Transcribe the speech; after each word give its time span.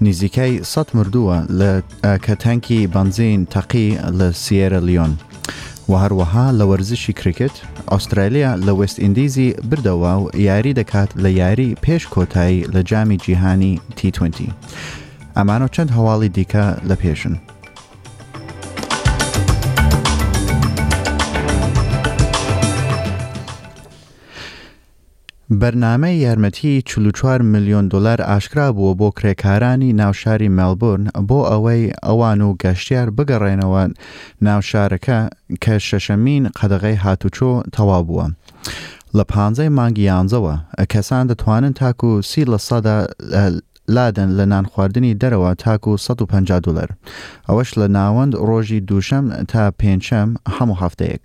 نزیکەی 0.00 0.62
100 0.64 0.88
مردووە 0.94 1.82
کە 2.24 2.34
تەنکی 2.42 2.86
بنزین 2.92 3.46
تەقی 3.50 3.96
لە 4.18 4.28
سیێرە 4.44 4.80
لیۆن. 4.82 5.14
و 5.88 5.92
هەروەها 6.04 6.46
لە 6.58 6.62
وەرزشی 6.70 7.12
کرکت 7.12 7.50
ئوسترالیا 7.92 8.56
لە 8.66 8.68
وست 8.70 8.98
ئیندیزی 9.00 9.54
بردەوە 9.70 10.12
و 10.22 10.30
یاری 10.34 10.74
دەکات 10.80 11.10
لە 11.24 11.28
یاری 11.40 11.76
پێش 11.84 12.02
کۆتایی 12.14 12.64
لە 12.74 12.78
جامی 12.84 13.16
جیهانی 13.16 13.80
T20. 13.98 14.40
ئەمانۆ 15.36 15.66
چەند 15.74 15.90
هەواڵی 15.96 16.28
دیکە 16.36 16.64
لە 16.88 16.94
پێشن. 17.02 17.34
بەرنامە 25.62 26.10
یارمەتی 26.26 26.82
44 26.82 27.42
میلیۆن 27.42 27.88
دلار 27.88 28.22
ئاشکرا 28.22 28.70
بووە 28.72 28.94
بۆ 28.98 29.10
کرێکارانی 29.20 29.92
ناوشاری 30.00 30.48
مەلبورن 30.48 31.04
بۆ 31.28 31.38
ئەوەی 31.50 31.92
ئەوان 32.06 32.40
و 32.40 32.54
گەشتیار 32.62 33.08
بگەڕێنەوە 33.18 33.82
ناوشارەکە 34.46 35.18
کە 35.64 35.74
شەشەمین 35.88 36.44
قەدەغی 36.58 36.96
هاتوچۆ 37.04 37.52
تەوا 37.74 37.98
بووە. 38.08 38.26
لە 39.16 39.24
پانزەی 39.32 39.68
مانگی 39.78 40.08
یانزەوە 40.12 40.54
کەسان 40.92 41.24
دەتوانن 41.30 41.72
تاکو 41.80 42.10
و 42.18 42.22
سی 42.22 42.44
لە 42.52 42.58
سەدا 42.68 42.96
لادن 43.96 44.30
لە 44.38 44.44
نانخواردنی 44.52 45.14
دەرەوە 45.22 45.50
تاکو 45.64 45.96
150 45.96 46.60
دلار 46.60 46.88
ئەوەش 47.50 47.70
لە 47.78 47.88
ناوەند 47.96 48.32
ڕۆژی 48.48 48.80
دووشەم 48.88 49.44
تا 49.50 49.72
پێنجشەم 49.82 50.28
هەموو 50.56 50.80
هەفتەیەک. 50.82 51.24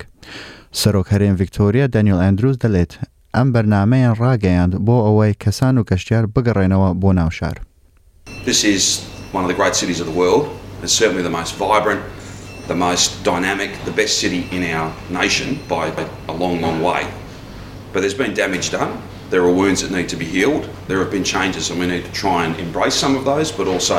سەرۆکەرێن 0.82 1.36
ڤیکتۆریا 1.40 1.86
دەنیل 1.96 2.20
ئەندروز 2.24 2.56
دەڵێت 2.64 2.92
ئەم 3.40 3.50
بەرنمەیان 3.54 4.16
ڕاگەیاند 4.24 4.74
بۆ 4.88 4.96
ئەوەی 5.06 5.34
کەسان 5.44 5.76
و 5.78 5.84
بگەڕێنەوە 6.36 6.90
بۆ 7.02 7.10
ناوشار. 7.20 7.54
This 8.50 8.60
is 8.76 8.84
one 9.36 9.44
of 9.44 9.48
the 9.52 9.58
great 9.60 9.76
cities 9.82 10.00
of 10.00 10.06
the 10.12 10.18
world 10.24 10.44
and 10.82 10.88
certainly 11.00 11.24
the 11.30 11.36
most 11.42 11.54
vibrant, 11.66 12.02
the 12.72 12.76
most 12.88 13.08
dynamic, 13.32 13.72
the 13.90 13.96
best 14.02 14.16
city 14.24 14.42
in 14.56 14.62
our 14.76 14.88
nation 15.22 15.48
by 15.74 15.84
a 16.34 16.34
long, 16.44 16.58
long 16.66 16.78
way. 16.90 17.02
But 17.92 18.00
there's 18.02 18.20
been 18.24 18.36
damage 18.44 18.68
done. 18.80 18.92
There 19.32 19.44
are 19.50 19.54
wounds 19.62 19.80
that 19.82 19.92
need 19.98 20.10
to 20.16 20.20
be 20.24 20.30
healed. 20.38 20.64
There 20.90 21.00
have 21.04 21.12
been 21.18 21.28
changes, 21.36 21.64
and 21.70 21.78
we 21.82 21.88
need 21.94 22.06
to 22.10 22.14
try 22.24 22.38
and 22.46 22.54
embrace 22.68 22.96
some 23.04 23.14
of 23.20 23.24
those, 23.32 23.48
but 23.60 23.66
also 23.76 23.98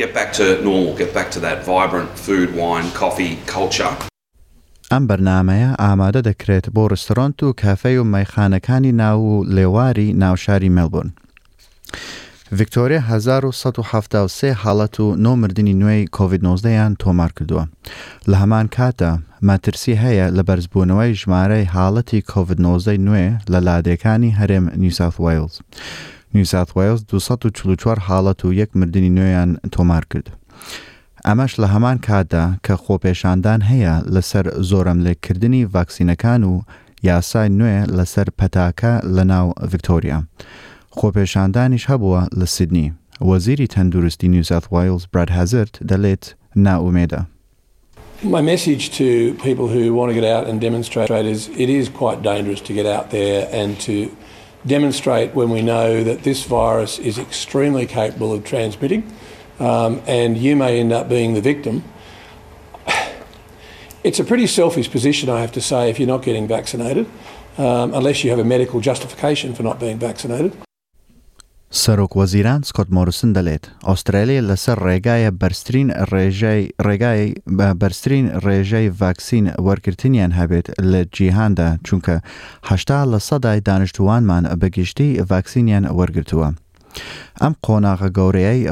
get 0.00 0.08
back 0.18 0.30
to 0.40 0.44
normal, 0.70 0.88
get 1.02 1.10
back 1.18 1.28
to 1.36 1.40
that 1.46 1.58
vibrant 1.74 2.08
food, 2.26 2.48
wine, 2.62 2.86
coffee 3.02 3.32
culture 3.58 3.92
ئەم 4.92 5.04
بەرنمەیە 5.10 5.68
ئامادە 5.82 6.20
دەکرێت 6.28 6.66
بۆ 6.74 6.82
ڕستۆرۆنت 6.92 7.38
و 7.42 7.52
کافەی 7.62 7.96
و 8.00 8.08
مەیخانەکانی 8.14 8.92
ناو 9.02 9.18
و 9.32 9.44
لێواری 9.54 10.08
ناوشاری 10.22 10.70
مێلبوون. 10.76 11.08
ڤکتۆریە 12.58 13.00
1970 13.12 14.52
حاڵەت 14.62 14.94
و 15.00 15.06
نۆمردنی 15.24 15.74
نوێی 15.80 16.08
کۆVید-19یان 16.16 16.92
تۆمار 17.02 17.30
کردووە. 17.38 17.64
لە 18.30 18.34
هەمان 18.42 18.66
کاتە 18.76 19.10
ماترسی 19.48 19.94
هەیە 20.02 20.26
لە 20.36 20.42
بەرزبوونەوەی 20.48 21.12
ژمارەی 21.20 21.70
حاڵەتی 21.74 22.24
کۆVید-19 22.32 22.86
نوێ 23.06 23.26
لە 23.52 23.58
لادەکانی 23.66 24.36
هەرێم 24.38 24.66
نیوساف 24.82 25.14
وایلز. 25.24 25.54
نیوسات 26.34 26.68
وایلز 26.76 27.00
244 27.10 27.98
حاڵەت 28.08 28.40
و 28.44 28.52
یەک 28.60 28.70
مردنی 28.76 29.10
نوێیان 29.18 29.50
تۆمار 29.74 30.04
کرد. 30.10 30.28
ئەمەش 31.28 31.52
لە 31.60 31.64
هەمان 31.74 31.98
کاتدا 32.06 32.44
کە 32.66 32.74
خۆپێشاندان 32.84 33.60
هەیە 33.70 33.94
لەسەر 34.14 34.46
زۆرم 34.70 34.98
لێکردنی 35.06 35.68
ڤاکسینەکان 35.74 36.42
و 36.44 36.54
یاسای 37.08 37.48
نوێ 37.58 37.76
لەسەر 37.98 38.28
پەتاکە 38.38 38.92
لە 39.16 39.24
ناو 39.32 39.48
ڤکتۆریا. 39.72 40.18
خۆپێشاندانیش 40.98 41.84
هەبووە 41.90 42.22
لە 42.40 42.46
سیدنی. 42.54 42.94
وەزیری 43.28 43.66
تەندروستی 43.74 44.28
نیوزات 44.34 44.64
وایلز 44.72 45.04
براد 45.12 45.30
هەزرت 45.38 45.74
دەڵێت 45.90 46.24
ناومێدە. 46.66 47.20
My 48.36 48.42
message 48.52 48.84
to 48.98 49.08
people 49.48 49.66
who 49.74 49.84
want 49.98 50.08
to 50.12 50.16
get 50.20 50.28
out 50.34 50.44
and 50.50 50.56
demonstrate 50.68 51.10
is 51.34 51.40
it 51.64 51.68
is 51.80 51.86
quite 52.02 52.18
dangerous 52.32 52.60
to 52.68 52.72
get 52.78 52.86
out 52.96 53.06
there 53.16 53.40
and 53.60 53.70
to 53.88 53.94
demonstrate 54.74 55.28
when 55.38 55.50
we 55.56 55.62
know 55.72 55.88
that 56.08 56.18
this 56.28 56.40
virus 56.58 56.92
is 57.10 57.16
extremely 57.26 57.86
capable 57.98 58.30
of 58.36 58.42
transmitting. 58.52 59.02
Um, 59.62 60.00
and 60.08 60.36
you 60.36 60.56
may 60.56 60.80
end 60.80 60.92
up 60.92 61.08
being 61.08 61.34
the 61.34 61.40
victim. 61.40 61.84
It's 64.02 64.18
a 64.18 64.24
pretty 64.24 64.46
selfish 64.48 64.90
position, 64.90 65.28
I 65.28 65.38
have 65.40 65.52
to 65.52 65.60
say, 65.60 65.88
if 65.90 65.98
you're 66.00 66.12
not 66.16 66.24
getting 66.24 66.48
vaccinated, 66.48 67.06
um, 67.58 67.94
unless 67.94 68.24
you 68.24 68.30
have 68.30 68.40
a 68.40 68.44
medical 68.54 68.80
justification 68.80 69.54
for 69.54 69.62
not 69.68 69.78
being 69.84 69.98
vaccinated. 70.08 70.52
سرک 71.74 72.16
وزیران 72.16 72.62
سکوت 72.62 72.86
موریسون 72.90 73.32
دلید 73.32 73.68
استرالیا 73.84 74.40
لسر 74.40 74.74
رگای 74.78 75.30
برسترین 75.30 75.92
رژه 76.12 76.68
رگای 76.84 77.34
برسترین 77.78 78.30
رژه 78.44 78.92
واکسین 79.00 79.50
ورکرتینیان 79.58 80.32
هبید 80.32 80.72
ل 80.80 81.04
جیهاندا 81.12 81.78
چونکه 81.84 82.20
80 82.64 83.08
لسدای 83.14 83.60
دانشتوان 83.60 84.22
من 84.22 84.42
بگشتي 84.42 85.20
واکسینیان 85.30 85.84
ورگرتوه 85.86 86.52
ئەم 87.42 87.54
قۆناغە 87.66 88.08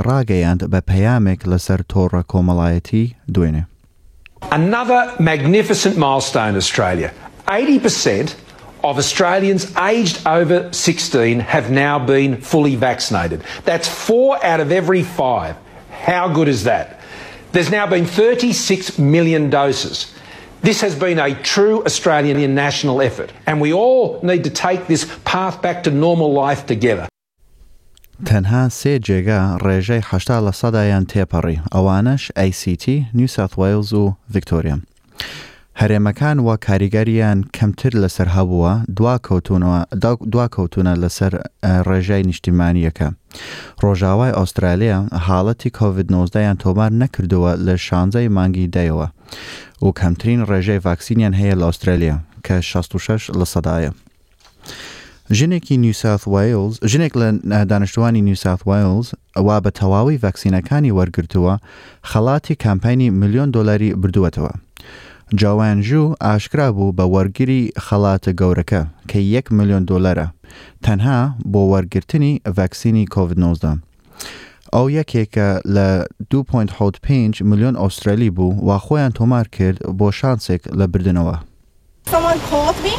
ڕاگەیاند 0.07 0.63
بە 0.73 0.81
پەیامێک 0.91 1.41
لەسەر 1.51 1.81
تۆڕە 1.93 2.23
کۆمەڵایەتی 2.33 3.05
دوێنێ. 3.35 3.63
Another 4.59 5.01
magnificent 5.31 5.97
milestone 6.05 6.55
Australia. 6.63 7.11
80% 7.49 8.37
of 8.89 8.95
Australians 9.05 9.63
aged 9.95 10.19
over 10.39 10.59
16 10.85 11.39
have 11.55 11.67
now 11.85 11.97
been 12.13 12.33
fully 12.51 12.77
vaccinated. 12.89 13.39
That's 13.69 13.89
four 14.07 14.31
out 14.51 14.61
of 14.65 14.69
every 14.81 15.05
five. 15.21 15.55
How 16.11 16.25
good 16.39 16.49
is 16.57 16.63
that? 16.71 16.87
There's 17.53 17.73
now 17.79 17.87
been 17.97 18.07
36 18.21 18.79
million 19.17 19.45
doses. 19.61 19.97
This 20.69 20.79
has 20.87 20.95
been 21.07 21.19
a 21.19 21.31
true 21.55 21.79
Australian 21.91 22.39
national 22.67 22.97
effort, 23.09 23.31
and 23.49 23.55
we 23.67 23.71
all 23.73 24.07
need 24.31 24.43
to 24.49 24.53
take 24.69 24.81
this 24.93 25.05
path 25.33 25.57
back 25.67 25.79
to 25.87 25.91
normal 26.07 26.31
life 26.45 26.63
together. 26.75 27.07
تەنها 28.29 28.63
سێ 28.79 28.95
جێگا 29.07 29.41
ڕێژەی 29.65 30.07
هشتا 30.11 30.37
لە 30.47 30.53
سەدایان 30.61 31.05
تێپەڕی 31.13 31.59
ئەوانش 31.75 32.23
ئەیCT 32.39 32.85
نیوسات 33.19 33.53
وایلز 33.59 33.93
و 33.93 34.05
ڤکتۆریا. 34.35 34.77
هەرێمەکان 35.81 36.37
وە 36.47 36.55
کاریگەریان 36.67 37.39
کەمتر 37.57 37.93
لەسەر 38.03 38.29
هەبووە 38.37 38.73
دوا 40.35 40.47
کەوتونە 40.55 40.95
لەسەر 41.03 41.33
ڕێژای 41.89 42.27
نیشتیمانیەکە. 42.31 43.09
ڕۆژاوای 43.83 44.37
ئوسترالیا 44.39 44.99
حاڵەتی 45.27 45.71
کۆVID-19یان 45.79 46.57
تۆمار 46.63 46.91
نەکردووە 47.03 47.51
لە 47.67 47.75
شانزای 47.87 48.29
مانگی 48.37 48.71
دایەوە 48.75 49.09
و 49.85 49.89
کەمترین 50.01 50.41
ڕێژەی 50.51 50.83
ڤاکسینیان 50.87 51.35
هەیە 51.41 51.55
لە 51.61 51.65
ئوسترالیا 51.69 52.17
کە 52.47 52.55
66 52.71 53.31
لە 53.39 53.47
سەدایە. 53.53 53.93
ژنێکی 55.39 55.73
نیوساوت 55.83 56.23
وایلز 56.33 56.75
ژنێک 56.93 57.13
لە 57.23 57.29
دانیشتوانی 57.71 58.23
نیوساوت 58.29 58.61
وایلز 58.69 59.07
ئەوا 59.39 59.57
بە 59.65 59.71
تەواوی 59.81 60.19
ڤاکسینەکانی 60.25 60.95
وەرگرتووە 60.99 61.53
خەڵاتی 62.11 62.55
کامپینی 62.65 63.09
میلیۆن 63.21 63.49
دلاری 63.57 63.91
بردووەتەوە. 64.03 64.53
جاوان 65.41 65.79
ژوو 65.89 66.15
ئاشکرا 66.27 66.69
بوو 66.77 66.93
بە 66.99 67.05
وەرگری 67.15 67.63
خەڵاتە 67.87 68.31
گەورەکە 68.41 68.83
کە 69.11 69.19
1 69.19 69.53
میلیۆن 69.53 69.85
دلارە 69.91 70.27
تەنها 70.85 71.19
بۆ 71.53 71.61
وەرگرتنی 71.73 72.33
ڤاکسینی 72.57 73.05
کۆVID-19. 73.15 73.65
ئەو 74.75 74.87
یەکێکە 75.01 75.49
لە 75.75 75.87
2.5 76.35 77.41
میلیۆن 77.41 77.77
ئوسترالی 77.83 78.31
بوو 78.31 78.59
وا 78.67 78.79
خۆیان 78.85 79.13
تۆمار 79.19 79.47
کرد 79.57 79.79
بۆ 79.99 80.09
شانسێک 80.21 80.61
لە 80.79 80.87
بردنەوە. 80.95 81.37
Someone 82.15 82.41
called 82.51 82.79
me 82.87 82.95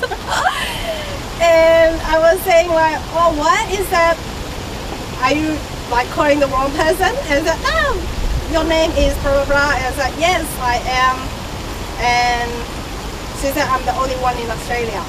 and 1.40 1.96
I 2.12 2.20
was 2.20 2.42
saying 2.44 2.68
like, 2.68 3.00
oh, 3.16 3.32
what 3.40 3.64
is 3.72 3.88
that? 3.88 4.20
Are 5.24 5.32
you 5.32 5.56
like 5.90 6.10
calling 6.12 6.42
the 6.44 6.48
wrong 6.52 6.72
person? 6.76 7.08
And 7.32 7.40
said, 7.48 7.56
no, 7.64 7.72
oh, 7.72 7.92
your 8.52 8.66
name 8.68 8.92
is 9.00 9.16
blah 9.24 9.32
blah 9.48 9.56
blah. 9.64 9.72
And 9.80 9.88
I 9.88 9.92
said 9.96 10.12
yes, 10.20 10.44
I 10.60 10.84
am. 10.92 11.16
And 12.04 12.52
she 13.40 13.48
said 13.56 13.64
I'm 13.72 13.80
the 13.88 13.96
only 13.96 14.20
one 14.20 14.36
in 14.36 14.52
Australia. 14.52 15.00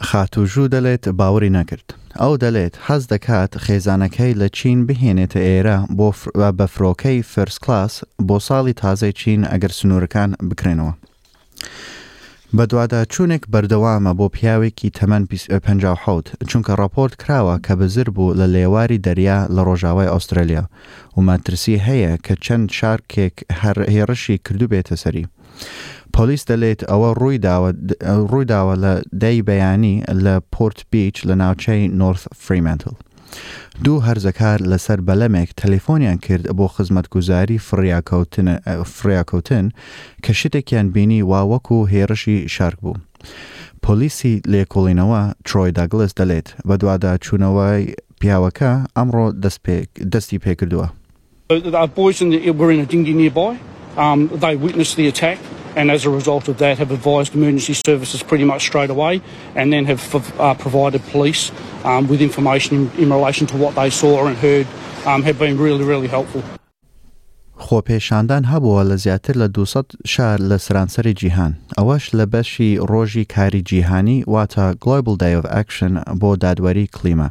خاتوژوو 0.00 0.68
دەڵێت 0.68 1.08
باوری 1.08 1.50
نەکرد. 1.56 1.86
ئەو 2.20 2.34
دەڵێت 2.42 2.74
حەز 2.86 3.02
دەکات 3.12 3.52
خێزانەکەی 3.64 4.38
لە 4.40 4.48
چین 4.58 4.78
بهێنێتە 4.86 5.40
ئێرە 5.48 5.76
بۆ 5.98 6.08
بەفرۆکەی 6.58 7.22
فرس 7.32 7.56
کلاس 7.64 7.94
بۆ 8.28 8.36
ساڵی 8.48 8.72
تازای 8.82 9.12
چین 9.20 9.40
ئەگەر 9.44 9.70
سنوورەکان 9.78 10.30
بکرێنەوە. 10.50 10.92
بەدووادا 12.56 13.00
چوونێک 13.12 13.42
بەردەوامە 13.52 14.12
بۆ 14.18 14.26
پیاوێکی 14.36 14.90
تەمەەن 14.98 15.24
1950 15.32 16.36
چونکە 16.48 16.72
ڕپۆرت 16.80 17.14
کراوە 17.22 17.56
کە 17.66 17.72
بزر 17.80 18.08
بوو 18.10 18.34
لە 18.34 18.46
لێواری 18.54 18.98
دەریا 19.06 19.46
لە 19.56 19.62
ڕۆژاوای 19.68 20.12
ئوسترالیا 20.14 20.64
و 21.16 21.20
ماترسی 21.20 21.82
هەیە 21.86 22.18
کە 22.26 22.34
چەند 22.44 22.72
شارکێک 22.78 23.34
هەر 23.60 23.76
هێڕشی 23.94 24.36
کردو 24.44 24.66
بێتە 24.72 24.94
سەری. 25.02 25.24
پۆلیس 26.16 26.42
دەلێت 26.52 26.80
ئەوە 26.90 27.10
ڕووی 27.20 28.46
داوە 28.48 28.74
لە 28.84 28.92
دای 29.22 29.40
بەیانی 29.48 29.96
لە 30.24 30.34
پۆرت 30.54 30.80
بیچ 30.90 31.16
لە 31.28 31.32
ناوچەی 31.42 31.82
نۆرث 32.00 32.22
فریمنتل. 32.44 32.94
دوو 33.84 33.98
هەرزەکار 34.06 34.58
لەسەر 34.70 34.98
بەلەمێک 35.08 35.50
تەلەفۆنیان 35.60 36.18
کرد 36.26 36.44
بۆ 36.58 36.66
خزمەتگوزاری 36.74 37.58
فریاکەوتن 38.94 39.58
کە 40.24 40.30
شتێکیان 40.40 40.86
بینی 40.94 41.20
واوەک 41.30 41.66
و 41.72 41.86
هێرشی 41.92 42.48
شارک 42.54 42.78
بوو. 42.82 42.94
پۆلیسی 43.86 44.40
لێکۆڵینەوە 44.52 45.22
ترۆی 45.44 45.72
داگلس 45.72 46.12
دەلێت 46.20 46.48
بە 46.68 46.74
دووادا 46.80 47.12
چوونەوەی 47.24 47.82
پیاوەکە 48.20 48.70
ئەمڕۆ 48.96 49.24
دەستی 50.14 50.38
پێکردووە. 50.44 50.86
That 51.76 51.90
boys 52.00 52.16
in 52.24 52.28
the, 52.30 52.38
were 52.60 52.70
in 52.76 52.80
a 52.86 52.86
dinghy 52.92 53.14
nearby. 53.22 53.48
Um, 54.04 54.20
they 54.44 54.54
witnessed 54.66 54.96
the 55.00 55.06
attack. 55.12 55.38
and 55.78 55.90
as 55.96 56.06
a 56.06 56.10
result 56.20 56.44
of 56.48 56.56
that 56.56 56.74
have 56.82 56.90
advised 56.90 57.32
emergency 57.38 57.74
services 57.88 58.22
pretty 58.30 58.44
much 58.52 58.62
straight 58.70 58.90
away 58.96 59.14
and 59.58 59.66
then 59.74 59.84
have 59.92 60.02
uh, 60.14 60.18
provided 60.66 61.00
police 61.14 61.42
um, 61.84 62.02
with 62.10 62.20
information 62.28 62.70
in, 62.78 62.84
in, 63.04 63.08
relation 63.16 63.44
to 63.52 63.56
what 63.62 63.72
they 63.76 63.90
saw 63.90 64.12
and 64.26 64.36
heard 64.48 64.66
um, 65.08 65.22
have 65.22 65.38
been 65.38 65.56
really, 65.64 65.84
really 65.92 66.08
helpful. 66.18 66.42
خۆ 67.58 67.82
پێشاندان 67.82 68.44
هەبووە 68.44 68.82
لە 68.82 68.94
زیاتر 68.96 69.36
لە 69.46 69.50
200 69.52 69.84
شار 70.06 70.38
لە 70.52 70.56
سرانسەری 70.56 71.12
جیهان 71.14 71.56
آواش 71.78 72.08
لە 72.10 72.26
بەشی 72.34 72.78
ڕۆژی 72.78 73.26
کاری 73.34 73.62
جیهانی 73.62 74.22
واتە 74.28 74.76
گلۆیبل 74.80 75.16
دای 75.18 75.36
of 75.40 75.44
اکشن 75.50 75.94
بۆ 76.20 76.36
دادوەری 76.44 76.86
کلیمە. 76.96 77.30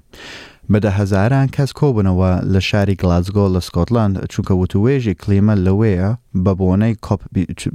بەدە 0.74 0.92
هەزاران 1.00 1.48
کەس 1.56 1.70
کۆبنەوە 1.80 2.32
لە 2.54 2.60
شاری 2.70 2.96
گلازگۆ 3.02 3.46
لە 3.56 3.62
سکۆتلاند 3.68 4.16
چونکە 4.34 4.54
وتوێژی 4.62 5.16
کلیمە 5.22 5.56
لەوەیە 5.66 6.10
بە 6.44 6.52
بۆنەی 6.60 6.96
کۆپ 7.06 7.22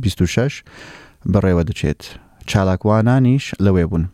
26 0.02 0.64
بەڕێوە 1.32 1.62
دەچێت 1.70 2.02
چالاکوانانیش 2.50 3.44
لەوێ 3.64 3.84
بوون. 3.90 4.04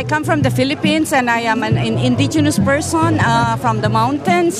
I 0.00 0.02
come 0.12 0.24
from 0.28 0.40
the 0.46 0.52
Philippines 0.60 1.08
and 1.18 1.26
I 1.30 1.40
am 1.52 1.60
an, 1.68 1.76
an 1.88 1.96
indigenous 2.10 2.58
person 2.70 3.10
uh, 3.20 3.56
from 3.62 3.76
the 3.84 3.90
mountains. 4.00 4.56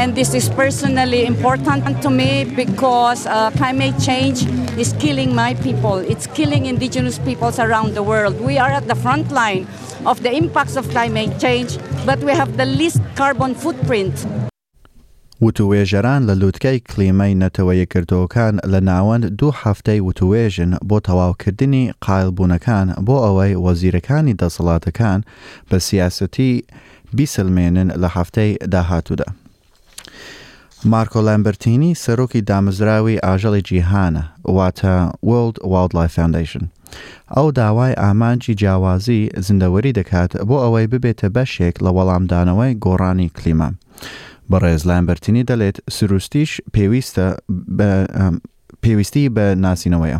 And 0.00 0.08
this 0.20 0.30
is 0.40 0.44
personally 0.62 1.22
important 1.32 1.80
to 2.04 2.10
me 2.20 2.32
because 2.62 3.20
uh, 3.26 3.50
climate 3.60 3.96
change 4.08 4.38
is 4.82 4.90
killing 5.04 5.30
my 5.34 5.52
people. 5.66 5.96
It's 6.12 6.26
killing 6.38 6.62
indigenous 6.74 7.16
peoples 7.28 7.56
around 7.66 7.90
the 7.98 8.04
world. 8.12 8.34
We 8.50 8.56
are 8.64 8.72
at 8.78 8.84
the 8.92 8.98
front 9.04 9.26
line 9.40 9.62
of 10.06 10.22
the 10.22 10.32
impacts 10.32 10.76
of 10.76 10.88
climate 10.90 11.38
change, 11.40 11.78
but 12.06 12.18
we 12.20 12.32
have 12.32 12.56
the 12.56 12.66
least 12.66 13.00
carbon 13.16 13.54
footprint. 13.54 14.26
وتوێژەران 15.42 16.22
لە 16.28 16.34
لووتکەی 16.40 16.80
کلیمەی 16.90 17.34
نەتەوەیەکردەوەکان 17.42 18.54
لە 18.72 18.80
ناوەند 18.90 19.24
دوو 19.38 19.52
هەفتەی 19.62 20.00
وتوێژن 20.08 20.72
بۆ 20.88 20.98
تەواوکردنی 21.08 21.92
قایلبوونەکان 22.06 22.88
بۆ 23.06 23.16
ئەوەی 23.24 23.52
وەزیرەکانی 23.66 24.34
دەسەڵاتەکان 24.42 25.20
بە 25.70 25.76
سیاسەتی 25.88 26.64
بیسلمێنن 27.16 27.88
لە 28.02 28.08
هەفتەی 28.16 28.50
داهاتوودا. 28.72 29.28
مارکۆ 30.92 31.20
لەمبرتینی 31.28 31.92
سەرۆکی 32.04 32.40
دامزراوی 32.50 33.20
ئاژەڵی 33.24 33.62
جیهانە 33.68 34.22
واتە 34.58 34.94
World 35.28 35.56
Wildlife 35.72 36.14
Foundation. 36.18 36.64
ئەو 37.36 37.48
داوای 37.60 37.94
ئامانجی 38.04 38.54
جیاوازی 38.60 39.20
زیندەوەری 39.46 39.96
دەکات 39.98 40.30
بۆ 40.48 40.56
ئەوەی 40.64 40.90
ببێتە 40.92 41.26
بەشێک 41.36 41.74
لە 41.84 41.90
وەڵامدانەوەی 41.96 42.72
گۆڕانی 42.84 43.32
کلیما. 43.36 43.68
بەڕێز 44.50 44.82
لایمبەرتنی 44.88 45.46
دەڵێت 45.50 45.76
سروستیش 45.96 46.50
پێویستە 46.74 47.26
پێویستی 48.84 49.26
بە 49.36 49.46
ناسینەوەیە. 49.64 50.18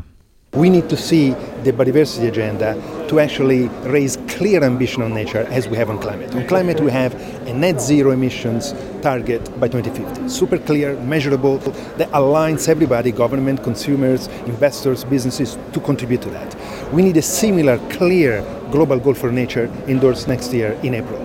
We 0.55 0.69
need 0.69 0.88
to 0.88 0.97
see 0.97 1.31
the 1.62 1.73
biodiversity 1.73 2.26
agenda 2.26 2.75
to 3.06 3.20
actually 3.20 3.69
raise 3.88 4.17
clear 4.26 4.64
ambition 4.64 5.00
on 5.00 5.14
nature 5.14 5.47
as 5.49 5.69
we 5.69 5.76
have 5.76 5.88
on 5.91 6.00
climate. 6.00 6.35
On 6.35 6.44
climate, 6.44 6.81
we 6.81 6.91
have 6.91 7.14
a 7.47 7.52
net 7.55 7.81
zero 7.81 8.11
emissions 8.11 8.75
target 9.00 9.44
by 9.61 9.69
2050. 9.69 10.29
Super 10.29 10.58
clear, 10.58 10.94
measurable, 11.02 11.58
that 11.99 12.11
aligns 12.11 12.69
everybody 12.69 13.12
government, 13.12 13.62
consumers, 13.62 14.26
investors, 14.44 15.05
businesses 15.05 15.56
to 15.73 15.79
contribute 15.79 16.20
to 16.23 16.31
that. 16.31 16.56
We 16.93 17.03
need 17.05 17.17
a 17.17 17.23
similar, 17.23 17.79
clear 17.88 18.43
global 18.73 18.99
goal 18.99 19.14
for 19.14 19.31
nature 19.31 19.67
endorsed 19.87 20.26
next 20.26 20.53
year 20.53 20.73
in 20.82 20.94
April. 20.94 21.25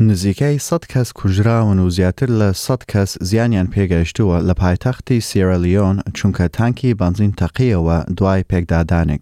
نزیکای 0.00 0.58
100 0.58 0.80
کەس 0.84 1.12
کوژراون 1.12 1.78
و 1.78 1.90
زیاتر 1.90 2.26
لە 2.26 2.54
100 2.54 2.82
کەس 2.92 3.16
زیانیان 3.20 3.66
پێگەشتووە 3.66 4.48
لە 4.48 4.54
پایتەختی 4.54 5.20
سیرەلیۆن 5.20 6.02
چونکە 6.18 6.48
تانکی 6.52 6.94
بنزین 6.94 7.32
تەقیەوە 7.40 8.12
دوای 8.16 8.44
پێکدادانێک. 8.52 9.20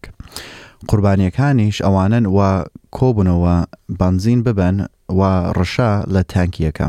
قوربانیەکانیش 0.89 1.77
ئەوانن 1.85 2.27
و 2.27 2.63
کۆبنەوە 2.97 3.67
بنزین 3.99 4.43
ببن 4.43 4.87
و 5.09 5.21
ڕشا 5.57 6.03
لە 6.15 6.23
تانکیەکە. 6.35 6.89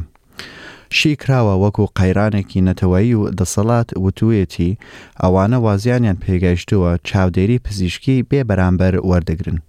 شی 0.89 1.15
کراوە 1.15 1.55
وەکو 1.65 1.87
قەیرانێکی 1.99 2.61
نەتەوەی 2.69 3.13
و 3.19 3.31
دەسەڵات 3.39 3.89
وتوێتی 4.05 4.77
ئەوانە 5.23 5.57
وازیانیان 5.65 6.17
پێگەشتووە 6.23 6.91
چاودێری 7.07 7.59
پزیشکی 7.65 8.23
بێ 8.31 8.41
بەرامبەر 8.49 8.93
وەردەگرن. 9.09 9.59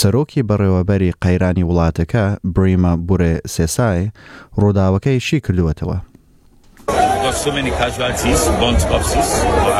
سەرۆکی 0.00 0.40
بەڕێوەبەری 0.48 1.14
قەیرانی 1.22 1.64
وڵاتەکە 1.68 2.24
بریمە 2.54 2.92
بورێ 3.08 3.34
سێسای 3.54 4.10
ڕووداوەکەی 4.60 5.18
شی 5.26 5.40
کردوەتەوە. 5.46 5.98
got 7.32 7.42
so 7.46 7.50
many 7.60 7.72
casualties, 7.82 8.42
burnt 8.60 8.82
corpses. 8.90 9.30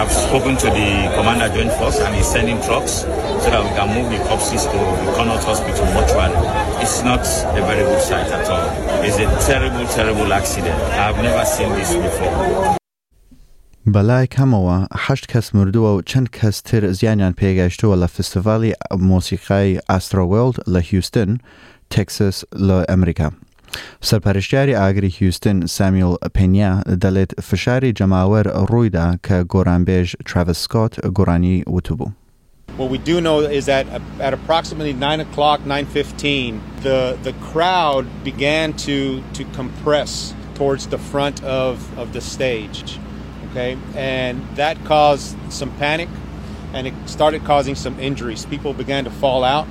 I've 0.00 0.14
spoken 0.26 0.53
to 0.64 0.69
the 0.79 0.88
commander 1.17 1.49
joint 1.56 1.73
force 1.79 1.99
and 2.05 2.12
he's 2.19 2.31
sending 2.37 2.58
trucks 2.67 2.94
so 3.43 3.47
that 3.53 3.61
we 3.67 3.70
can 3.79 3.88
move 3.97 4.08
the 4.14 4.19
corpses 4.29 4.62
to 4.73 4.79
the 5.06 5.12
Connaught 5.17 5.44
Hospital 5.50 5.85
mortuary. 5.97 6.35
It's 6.85 6.99
not 7.11 7.23
a 7.61 7.62
very 7.70 7.85
good 7.91 8.03
sight 8.08 8.29
at 8.38 8.47
all. 8.55 8.67
It's 9.06 9.19
a 9.26 9.29
terrible, 9.50 9.85
terrible 9.99 10.29
accident. 10.41 10.79
I've 11.05 11.19
never 11.29 11.44
seen 11.56 11.70
this 11.79 11.91
before. 12.06 12.81
بەلای 13.94 14.26
کەمەوە 14.34 14.78
هەشت 15.06 15.26
کەس 15.32 15.46
مردووە 15.56 15.90
و 15.96 16.02
چەند 16.10 16.28
کەس 16.38 16.56
تر 16.62 16.82
زیانیان 16.98 17.34
پێگەشتووە 17.40 17.96
لە 18.02 18.06
فستیڤالی 18.14 18.72
مۆسیقای 19.10 19.81
ئاسترۆوەلد 19.90 20.56
لە 20.74 20.81
هیوستن 20.88 21.31
تکسس 21.90 22.36
لە 22.69 22.76
ئەمریکا. 22.90 23.28
سەرپەرشتیاری 24.08 24.74
ئاگری 24.81 25.10
هیوستن 25.19 25.58
سامیل 25.76 26.14
پێنیا 26.36 26.72
دەڵێت 27.02 27.32
فشاری 27.48 27.93
جەماوەر 27.98 28.46
ڕوویدا 28.70 29.06
کە 29.26 29.36
گۆرانبێژ 29.52 30.06
تراڤسکۆت 30.28 30.93
گۆرانی 31.16 31.56
وتوبوو. 31.76 32.10
What 32.82 32.90
we 32.90 32.98
do 33.10 33.16
know 33.26 33.38
is 33.58 33.64
that 33.72 33.84
at 34.26 34.32
approximately 34.38 34.94
9 34.94 35.20
o'clock, 35.20 35.58
9.15, 35.74 36.52
the, 36.86 37.00
the 37.26 37.32
crowd 37.52 38.05
began 38.31 38.69
to, 38.88 38.98
to 39.36 39.43
compress 39.60 40.34
towards 40.58 40.86
the 40.94 40.98
front 40.98 41.38
of, 41.44 41.72
of 42.02 42.12
the 42.16 42.20
stage 42.20 42.98
okay? 43.56 43.72
And 43.94 44.36
that 44.63 44.77
caused 44.93 45.27
some 45.60 45.70
panic 45.86 46.08
and 46.75 46.82
it 46.89 46.94
started 47.17 47.41
causing 47.53 47.75
some 47.84 47.94
injuries. 48.08 48.41
People 48.55 48.72
began 48.82 49.03
to 49.08 49.13
fall 49.22 49.43
out, 49.55 49.67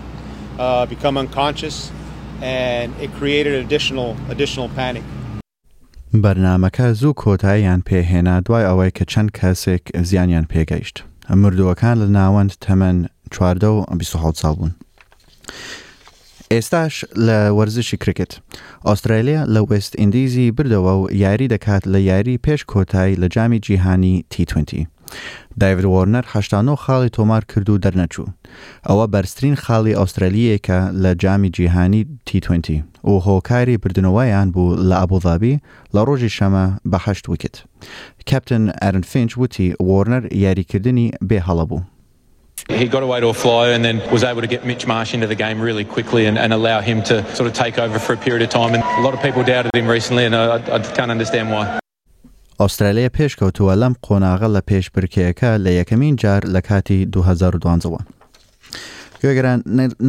uh, 0.66 0.86
become 0.98 1.16
unconscious, 1.26 1.76
and 2.42 2.88
it 3.04 3.10
created 3.20 3.54
additional 3.66 4.10
additional 4.34 4.70
panic. 4.82 5.04
بەرنمەکە 6.24 6.94
زوو 6.94 7.14
کۆتاییان 7.14 7.82
پێهێنا 7.90 8.42
دوای 8.46 8.66
ئەوەی 8.70 8.92
کە 8.98 9.04
چەند 9.12 9.30
کەسێک 9.40 9.84
زیانیان 10.08 10.46
پێگەیشت. 10.54 10.96
مردووەکان 11.42 11.96
لە 12.02 12.08
ناوەند 12.18 12.52
تەمەەن 12.66 13.10
14 13.32 13.68
و 13.70 13.86
26 13.98 14.40
ساڵ 14.42 14.56
بوون. 14.56 14.76
ئێستاش 16.56 16.96
لە 17.28 17.38
وەرزشی 17.58 17.98
کرکت 18.04 18.32
ئوسترالیا 18.90 19.42
لە 19.56 19.62
وست 19.70 19.94
ئیندیزی 20.02 20.48
بردەوە 20.58 20.94
و 21.02 21.08
یاری 21.24 21.48
دەکات 21.54 21.84
لە 21.94 22.00
یاری 22.12 22.40
پێش 22.48 22.62
کۆتایی 22.72 23.16
لە 23.22 23.28
جامی 23.36 23.60
جیهانی 23.66 24.26
T20. 24.34 24.72
داوید 25.62 25.86
وەرنەر 25.96 26.26
هەشتانۆ 26.34 26.74
خاڵی 26.84 27.14
تۆمار 27.18 27.44
کرد 27.52 27.70
و 27.70 27.80
دەرنەچوو 27.84 28.30
ئەوە 28.88 29.06
بەرزترین 29.14 29.56
خاڵی 29.64 29.98
ئوسترالیەکە 30.00 30.80
لە 31.04 31.12
جامی 31.24 31.50
جیهانی 31.58 32.02
T20 32.28 32.66
و 33.10 33.14
هۆکاری 33.28 33.78
بردنەوەیان 33.84 34.48
بوو 34.54 34.78
لە 34.90 34.96
ئابوذابی 35.02 35.60
لە 35.96 36.02
ڕۆژی 36.08 36.32
شەمە 36.38 36.66
بەهشت 36.92 37.26
وکت 37.32 37.56
کپتن 38.30 38.64
ئەرن 38.84 39.04
فینچ 39.12 39.32
وتی 39.42 39.68
وەرنەر 39.90 40.24
یاریکردنی 40.46 41.08
بێ 41.30 41.40
هەڵە 41.48 41.66
بوو 41.70 41.82
He 42.70 42.88
got 42.88 43.04
away 43.04 43.20
to 43.20 43.28
a 43.28 43.34
flyer 43.34 43.74
and 43.74 43.86
then 43.86 44.02
was 44.12 44.24
able 44.24 44.42
to 44.42 44.48
get 44.48 44.66
Mitch 44.66 44.88
Marsh 44.88 45.14
into 45.14 45.28
the 45.28 45.36
game 45.36 45.62
really 45.62 45.86
quickly 45.86 46.26
and, 46.26 46.38
and, 46.38 46.52
allow 46.54 46.82
him 46.82 47.04
to 47.04 47.16
sort 47.36 47.48
of 47.50 47.54
take 47.54 47.78
over 47.78 48.00
for 48.00 48.14
a 48.14 48.18
period 48.18 48.42
of 48.42 48.50
time. 48.50 48.74
And 48.74 48.84
a 48.84 49.02
lot 49.02 49.14
of 49.14 49.22
people 49.22 49.44
doubted 49.44 49.72
him 49.76 49.88
recently, 49.88 50.26
and 50.26 50.36
I, 50.36 50.56
I 50.78 50.80
can't 50.80 51.12
understand 51.12 51.52
why. 51.52 51.80
Australia 52.66 53.10
پێشکەوتووە 53.18 53.74
لەم 53.84 53.94
قۆناغە 54.08 54.48
لە 54.56 54.62
پێش 54.70 54.86
برکەیەکە 54.96 55.50
لە 55.66 55.72
جار 56.24 56.42
لکاتی 56.56 57.00
کاتی 57.06 57.06
2012. 57.06 58.00
گوێگەران 59.22 59.60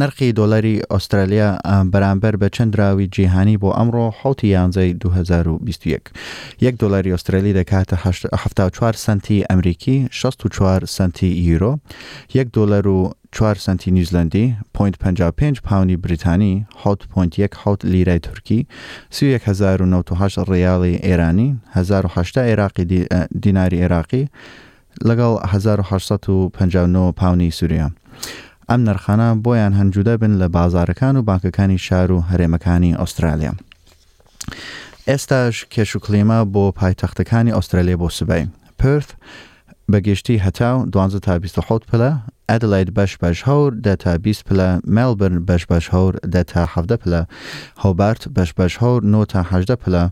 نرخی 0.01 0.31
دۆلاری 0.39 0.75
ئوسترالیا 0.91 1.49
بەرامبەر 1.93 2.33
بە 2.41 2.47
چەندراوی 2.55 3.07
جیهانی 3.15 3.57
بۆ 3.61 3.69
ئەمڕۆ 3.77 4.05
حوتی 4.21 4.47
یانزای 4.47 4.93
2021 4.93 6.01
یەک 6.61 6.75
دلاری 6.77 7.11
ئوسترالی 7.13 7.53
دەکاتە 7.63 7.97
4 8.73 8.93
سنتی 8.93 9.43
ئەمریکی 9.49 10.07
64 10.11 10.85
سنتی 10.85 11.27
یورۆ 11.27 11.73
یەک 12.35 12.47
دلار 12.53 12.87
و 12.87 13.11
4 13.31 13.55
سنتی 13.55 13.91
نیوزلندی 13.91 14.55
55 14.73 15.61
پاونی 15.61 15.97
بریتانی 15.97 16.65
6.1 16.85 17.85
لیرای 17.85 18.19
تورکی 18.19 18.67
1998 19.11 20.39
ڕیاڵی 20.43 20.97
ئێرانی 21.03 21.59
1970 21.71 22.43
عێراقی 22.43 23.05
دیناری 23.41 23.77
عێراقی 23.87 24.27
لەگەڵ 25.05 25.55
1659 25.55 27.11
پاونی 27.17 27.51
سووریا. 27.51 27.89
ئەم 28.71 28.81
نرخانە 28.87 29.29
بۆیان 29.45 29.73
هەنجودە 29.79 30.13
بن 30.21 30.33
لە 30.41 30.47
بازارەکان 30.55 31.15
و 31.17 31.21
بانکەکانی 31.29 31.77
شار 31.85 32.11
و 32.11 32.21
هەرێمەکانی 32.29 32.97
ئوسترالیا. 32.99 33.51
ئێستاش 35.09 35.55
کێش 35.73 35.91
و 35.95 35.99
کلێما 36.05 36.39
بۆ 36.53 36.65
پایتەختەکانی 36.79 37.55
ئوسترالیا 37.57 37.97
بۆ 38.01 38.07
سبەی 38.17 38.43
پرث 38.79 39.07
بەگەشتی 39.91 40.37
هەتا 40.45 40.71
12 40.91 41.19
تا 41.19 41.39
26 41.39 41.87
پلە 41.91 42.11
ئەدلایت 42.51 42.89
بەش 42.97 43.13
بەش 43.23 43.37
هەور 43.47 43.71
دە 43.85 43.95
تا 43.99 44.17
20 44.17 44.45
پلە 44.47 44.81
مەلبن 44.95 45.45
بەش 45.45 45.65
بەش 45.71 45.85
هەور 45.93 46.15
دە 46.25 46.43
تا 46.47 46.65
هەفتە 46.75 46.95
پلە 47.03 47.23
هەوبارت 47.83 48.27
بەش 48.29 48.53
بەش 48.53 48.75
هەور 48.81 49.01
9 49.05 49.25
تاهدە 49.25 49.75
پلە 49.85 50.11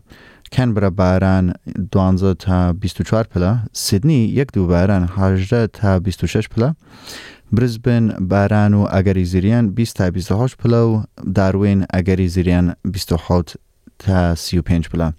کەنبرە 0.54 0.90
باران 1.00 1.52
12 1.92 2.34
تا 2.34 2.72
24 2.72 3.24
پلە 3.34 3.52
سیدنی 3.72 4.24
یەک 4.36 4.46
دوو 4.54 4.66
باران 4.66 5.06
هدە 5.06 5.68
تا 5.72 5.98
26 5.98 6.48
پلە 6.48 6.66
برزبن 7.52 8.08
باران 8.30 8.74
و 8.74 8.86
ئەگەری 8.86 9.18
زیریان 9.24 9.70
20 9.70 9.96
تا 9.96 10.10
28 10.10 10.56
پلە 10.56 10.74
و 10.74 11.02
داروێن 11.34 11.86
ئەگەری 11.96 12.20
زیریان 12.26 12.74
26 12.84 13.56
تا 13.98 14.34
35 14.34 14.88
پلە 14.88 15.12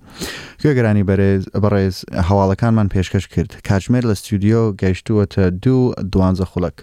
گوێگەرانی 0.61 1.03
بەرێز 1.09 1.45
بەڕێز 1.61 1.95
هەواڵەکانمان 2.29 2.87
پێشکەش 2.93 3.27
کرد 3.27 3.55
کاتژمێر 3.67 4.03
لە 4.11 4.13
ستودیۆ 4.13 4.75
گەیشتووەتە 4.81 5.53
دوو 5.63 5.93
دوانزە 6.15 6.43
خولک 6.45 6.73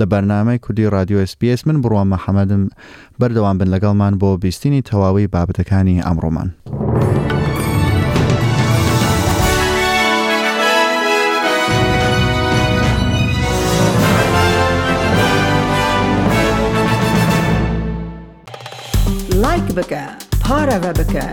لە 0.00 0.04
بەرنامەی 0.10 0.58
کوردی 0.64 0.86
رادیۆ 0.92 1.24
SسBS 1.26 1.66
من 1.66 1.80
بڕوە 1.82 2.04
مەحەمەدم 2.14 2.62
بەردەوام 3.22 3.56
بن 3.58 3.68
لەگەڵمان 3.78 4.14
بۆ 4.20 4.36
بیستنی 4.42 4.82
تەواوی 4.88 5.26
بابەتەکانی 5.34 6.02
ئەمڕۆمان. 6.06 6.48
عربە 20.70 20.92
بکە 20.92 21.24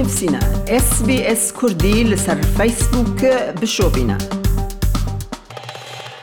نفسنا 0.00 0.40
اس 0.68 1.02
بي 1.02 1.32
اس 1.32 1.52
كردي 1.52 2.04
لسر 2.04 2.42
فيسبوك 2.42 3.24
بشوبنا 3.62 4.37